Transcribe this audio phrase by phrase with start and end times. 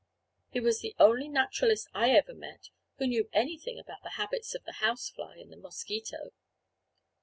[0.49, 4.63] He was the only naturalist I ever met who knew anything about the habits of
[4.63, 6.31] the house fly and the mosquito.